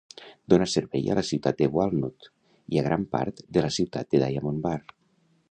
[0.51, 2.31] Dóna servei a la ciutat de Walnut
[2.77, 4.77] i a gran part de la ciutat de Diamond Bar.